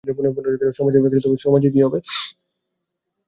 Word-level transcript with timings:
সমাজের 1.43 1.71
কী 1.73 1.79
হবে? 1.83 1.99